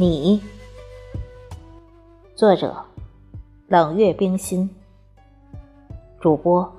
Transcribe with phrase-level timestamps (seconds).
[0.00, 0.40] 你。
[2.36, 2.84] 作者：
[3.66, 4.70] 冷月冰心。
[6.20, 6.72] 主播：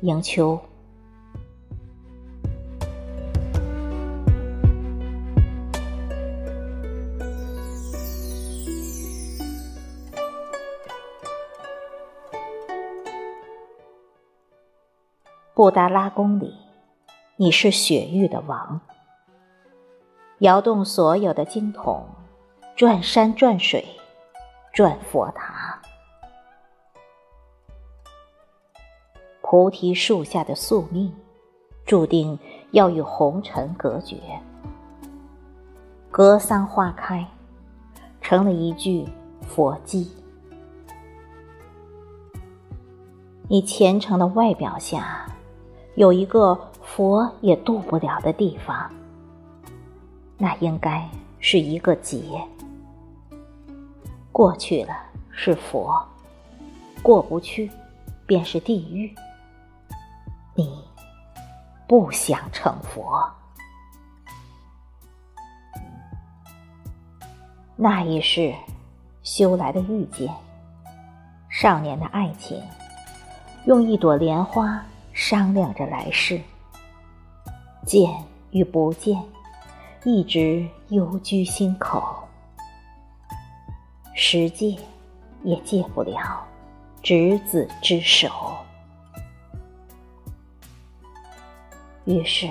[0.00, 0.58] 迎秋。
[15.54, 16.56] 布达拉宫里，
[17.36, 18.80] 你是雪域的王，
[20.40, 22.08] 摇动所有的经筒，
[22.80, 23.84] 转山转水，
[24.72, 25.78] 转佛塔。
[29.42, 31.14] 菩提树下的宿命，
[31.84, 32.38] 注定
[32.70, 34.16] 要与红尘隔绝。
[36.10, 37.22] 格桑花开，
[38.22, 39.06] 成了一句
[39.42, 40.08] 佛偈。
[43.46, 45.26] 你虔诚的外表下。
[45.96, 48.90] 有一个佛也渡不了的地方，
[50.38, 51.06] 那应该
[51.40, 52.42] 是一个劫。
[54.40, 54.96] 过去了
[55.30, 56.02] 是佛，
[57.02, 57.70] 过不去
[58.24, 59.14] 便是地狱。
[60.54, 60.82] 你
[61.86, 63.30] 不想成佛，
[67.76, 68.54] 那一世
[69.22, 70.34] 修来的遇见，
[71.50, 72.62] 少年的爱情，
[73.66, 74.82] 用一朵莲花。
[75.12, 76.40] 商量着来世，
[77.84, 78.10] 见
[78.52, 79.22] 与不见，
[80.02, 82.29] 一直幽居心口。
[84.22, 84.76] 十戒
[85.44, 86.46] 也戒不了
[87.02, 88.28] 执子之手。
[92.04, 92.46] 于是，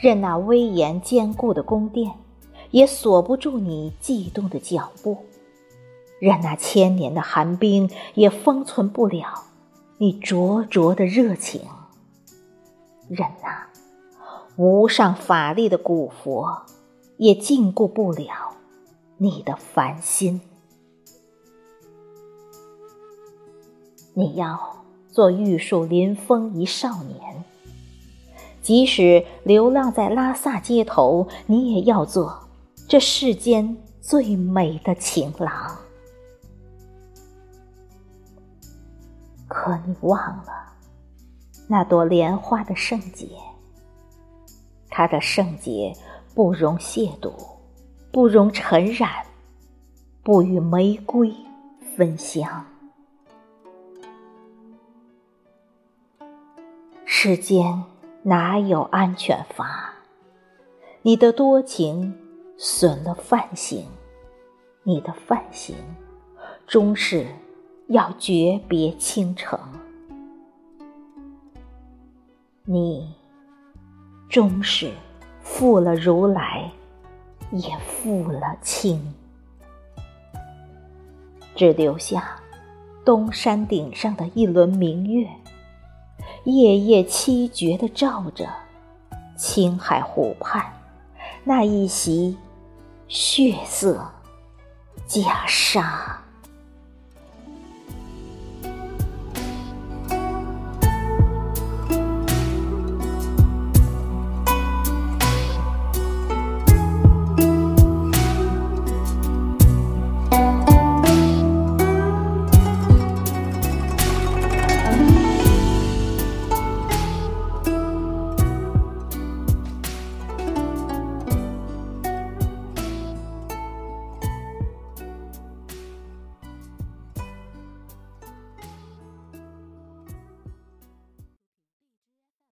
[0.00, 2.10] 任那威严坚固的宫殿，
[2.72, 5.18] 也锁不住你悸动的脚步；
[6.18, 9.44] 任那千年的寒冰，也封存不了。
[9.98, 11.62] 你灼灼的热情，
[13.08, 13.68] 任那，
[14.56, 16.62] 无上法力的古佛
[17.18, 18.49] 也禁锢不了
[19.22, 20.40] 你的烦心。
[24.14, 27.44] 你要做玉树临风一少年，
[28.62, 32.48] 即使流浪在拉萨街头，你也要做
[32.88, 35.76] 这世间最美的情郎。
[39.46, 40.72] 可你忘了
[41.68, 43.28] 那朵莲花的圣洁，
[44.88, 45.94] 它的圣洁
[46.34, 47.32] 不容亵渎，
[48.12, 49.10] 不容尘染，
[50.22, 51.34] 不与玫瑰
[51.96, 52.66] 分香。
[57.04, 57.84] 世间
[58.22, 59.94] 哪有安全法？
[61.02, 62.14] 你的多情
[62.56, 63.86] 损了范行，
[64.82, 65.76] 你的范行
[66.66, 67.26] 终是。
[67.90, 69.58] 要诀别倾城，
[72.62, 73.12] 你
[74.28, 74.92] 终是
[75.42, 76.70] 负了如来，
[77.50, 79.14] 也负了清，
[81.54, 82.36] 只留下
[83.04, 85.28] 东山顶上的一轮明月，
[86.44, 88.48] 夜夜凄绝的照着
[89.36, 90.64] 青海湖畔
[91.42, 92.36] 那一袭
[93.08, 94.08] 血色
[95.08, 95.82] 袈裟。